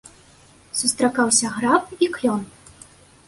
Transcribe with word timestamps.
Сустракаўся 0.79 1.51
граб 1.59 1.83
і 2.05 2.09
клён. 2.15 2.41